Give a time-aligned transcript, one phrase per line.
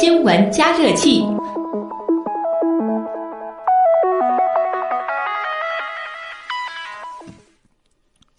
[0.00, 1.22] 新闻加热器。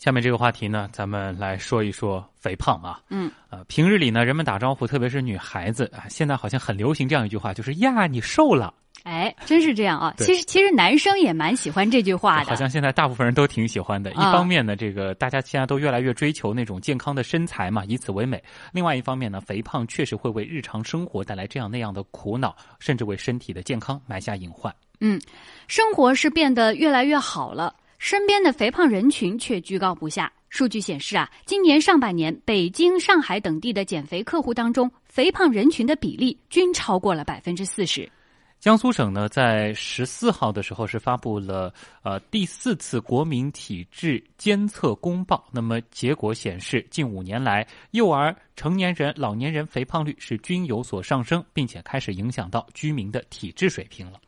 [0.02, 3.00] 下面这个话题呢，咱们来说一说肥胖啊。
[3.12, 8.74] 嗯，呃，平日里呢，人们打招呼，特别是女孩子啊，现在好像很流行这样一句话，就是呀，你瘦了。
[9.04, 10.12] 哎，真是这样啊！
[10.18, 12.46] 其实，其实男生也蛮喜欢这句话的。
[12.46, 14.12] 好像现在大部分人都挺喜欢的。
[14.14, 18.40] 一方面呢，这个大家现在都越来越追求那种健康的身材嘛，以此为美；
[18.74, 24.74] 另外一方面呢，肥胖确实会为日常生活带来这样那样的苦恼，甚至为身体的健康埋下隐患。
[25.00, 25.22] 嗯，
[25.68, 27.76] 生活是变得越来越好了。
[28.02, 30.34] 身边的肥胖人群却居高不下。
[30.50, 38.12] 数据显示啊，今年上半年，北京、上海等地的减肥客户当中，肥胖人群的比例均超过了百分之四十。
[38.60, 45.48] 江苏省呢，在十四号的时候是发布了呃第四次国民体质监测公报。
[45.52, 54.20] 那么结果显示，近五年来，幼儿、成年人、老年人肥胖率是均有所上升，并且开始影响到居民的体质水平了。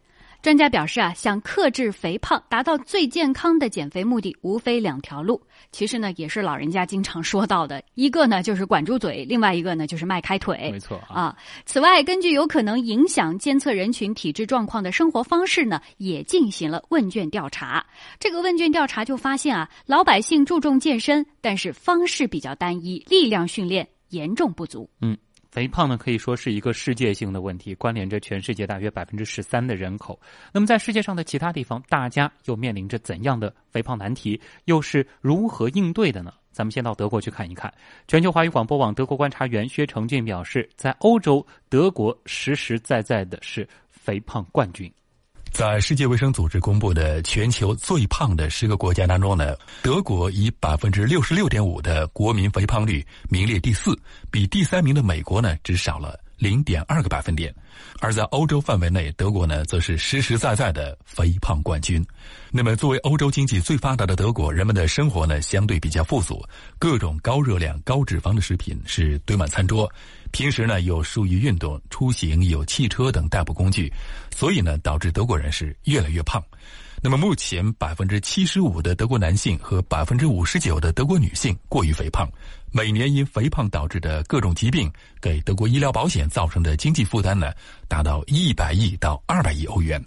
[0.43, 5.41] 专家表示啊，想克制肥胖，达到最健康的减肥目的，无非两条路。
[5.71, 10.67] 其实呢，也是老人家经常说到的，一个呢就是管住嘴，另外一个呢就是迈开腿。
[10.69, 11.33] 没错啊。
[11.65, 17.81] 此外，根据有可能影响监测人群体质状况的生活方式呢，也进行了问卷调查。
[18.19, 24.89] 这个问卷调查就发现啊，老百姓注重健身，但是方式比较单一，力量训练严重不足。
[24.99, 25.17] 嗯。
[25.53, 30.19] 肥胖呢，可以说是一个世界性的问题，关联着全世界大约百分之十三的人口。
[30.51, 34.41] 那么，在世界上的其他地方，大家又面临着怎样的肥胖难题？
[34.65, 36.33] 又是如何应对的呢？
[36.51, 37.71] 咱们先到德国去看一看。
[38.07, 44.91] 全球华语广播网德国观察员薛成俊表示，在欧洲，德国实实在在的是肥胖冠军。
[45.53, 53.95] 在世界卫生组织公布的全球最胖的十个国家当中呢，德国以百分之六十六点五的国民肥胖率名列第四，
[54.31, 56.19] 比第三名的美国呢只少了。
[56.43, 57.55] 零点二个百分点，
[58.01, 62.05] 而在欧洲范围内，德国呢则是实实在在的肥胖冠军。
[62.51, 66.43] 那么，作为欧洲经济最发达的德国，人们的生活呢相对比较富足，
[66.77, 69.89] 各种高热量、高脂肪的食品是堆满餐桌。
[70.31, 73.89] 平时呢有疏于运动、出行有汽车等代步工具，
[74.35, 76.43] 所以呢导致德国人是越来越胖。
[77.05, 82.25] 那么目前百分之七十五的德国男性和百分之五十九的德国女性过于肥胖，
[82.71, 87.51] 每年因肥胖导致的各种疾病给德国医疗保险造成的经济负担呢，
[87.89, 90.01] 达到一百亿到二百亿欧元。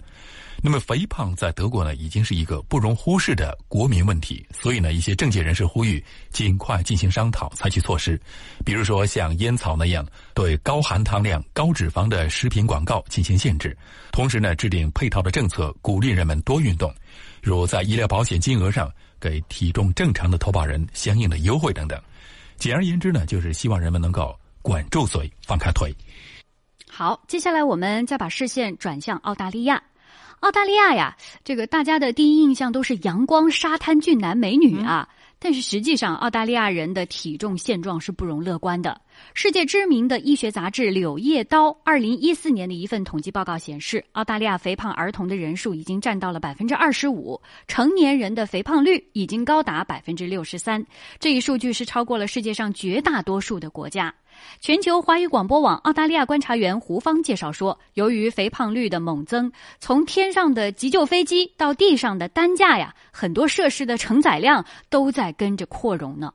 [0.62, 4.44] 那么肥胖在德国呢，已经是一个不容忽视的国民问题。
[4.52, 8.20] 所以呢，一些政界人士呼吁尽快进行商讨，采取措施，
[8.64, 13.76] 比如说像烟草那样对高含糖量、高脂肪的食品广告进行限制，
[14.10, 16.92] 同时呢，制定配套的政策，鼓励人们多运动，
[17.42, 18.90] 如在医疗保险金额上
[19.20, 22.00] 给体重正常的投保人相应的优惠等等。
[22.56, 25.94] 简而言之呢，就是希望人们能够管住嘴，放开腿。
[26.88, 29.82] 好，接下来我们再把视线转向澳大利亚。
[30.40, 35.08] 澳大利亚呀，这个大家的第一印象都是阳光、沙滩、俊男美女啊。
[35.38, 38.98] 但是实际上，澳大利亚人的体重现状是不容乐观的。
[39.34, 50.82] 世界知名的医学杂志《柳叶刀》二零一四年的一份统计报告显示，澳大利亚肥胖儿童的人数已经占到了百分之二十五，成年人的肥胖率已经高达百分之六十三。
[51.18, 54.12] 这一数据是超过了世界上绝大多数的国家。
[54.60, 66.32] 全球华语广播网澳大利亚观察员胡芳介绍说，由于肥胖率的猛增，从天上的急救飞机到地上的担架呀，很多设施的承载量都在跟着扩容呢。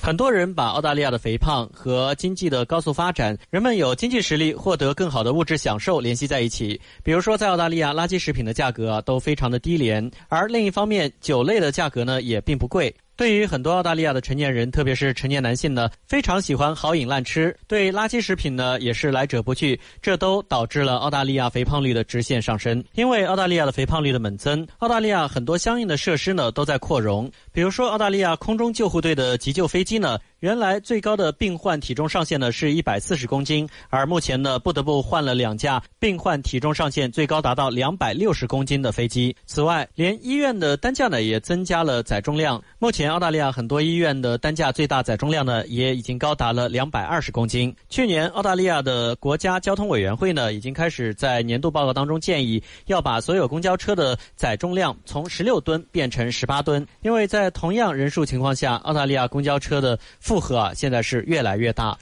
[0.00, 6.80] 很多人把澳大利亚的肥胖和经济的高速发展、人们有经济实力获得更好的物质享受联系在一起。
[7.02, 12.94] 比如说，在澳大利亚，垃圾食品的价格都非常的低廉，而另一方面，酒类的价格呢也并不贵。
[13.20, 22.82] 对于很多澳大利亚的成年人，特别是成年男性呢，非常喜欢好饮烂吃，对垃圾食品呢也是来者不拒，这都导致了澳大利亚肥胖率的直线上升。
[22.94, 30.18] 因为澳大利亚的肥胖率的猛增，澳大利亚很多相应的设施呢都在扩容，比如说澳大利亚空中救护队的急救飞机呢。
[30.40, 39.36] 原来最高的病患体重上限呢是一百四十公斤，而目前呢不得不换了两架病患体重上限最高达到两百六十公斤的飞机。
[39.44, 42.62] 此外，连医院的担架呢也增加了载重量。
[42.78, 47.76] 目前澳大利亚很多医院的担架最大载重量呢也已经高达了两百二十公斤。
[47.90, 59.98] 去年，澳大利亚的国家交通委员会呢已经开始在年度报告当中建议要把所有公交车的载重量从十六吨变成十八吨，因为在同样人数情况下，澳大利亚公交车的
[60.30, 61.98] 负荷啊，现在是越来越大。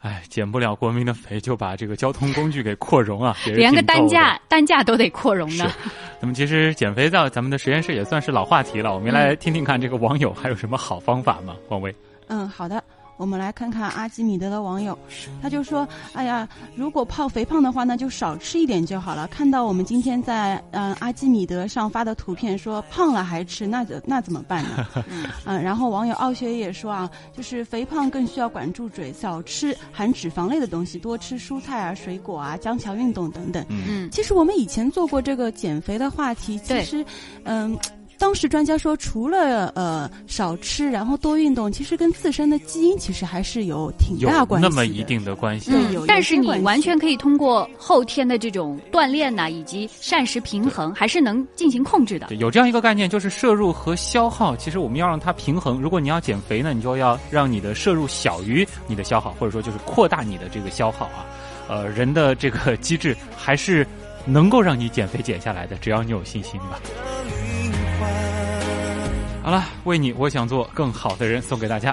[0.00, 5.72] 哎，减不了国民的肥，就把这个交通工具给扩容啊， 连个担架担架都得扩容呢。
[6.20, 8.94] 那么，其实减肥在咱们的实验室也算是老话题了。
[8.94, 11.56] 我们来听听看，这个网友还有什么好方法吗？
[11.70, 11.94] 王威，
[12.26, 12.84] 嗯，好的。
[13.22, 14.98] 我们来看看阿基米德的网友，
[15.40, 24.84] 他就说：“哎呀，如果胖肥胖的话那，就少吃一点就好了。”看到我们今天在嗯阿基米德上发的图片，说胖了还吃，那那怎么办呢？
[25.46, 33.64] 嗯，然后网友傲雪也说啊，就是肥胖更需要管住嘴，少吃含脂肪类的东西，多吃蔬菜啊、水果啊，加强运动等等。
[33.68, 37.06] 嗯，其实我们以前做过这个减肥的话题，其实，
[37.44, 37.78] 嗯。
[38.22, 45.72] 当时专家说，除了呃少吃，然后多运动，其实跟自身的基因其实还是有挺大关系，那么一定的关系。
[45.72, 46.06] 对，有。
[46.06, 52.32] 但是你完全可以通过后天的这种锻炼呐，以及膳食平衡，还是能进行控制的。
[52.36, 55.80] 有这样一个概念，就是摄入和消耗，其实我们要让它平衡。
[55.80, 61.26] 如果你要减肥呢，你就要让你的摄入小于你的消耗，或者说就是扩大你的这个消耗啊。
[61.66, 63.84] 呃，人的这个机制还是
[64.24, 66.78] 能够让你减肥减下来的，只要你有信心吧。
[69.42, 71.92] 好了，为你，我想做更好的人，送给大家。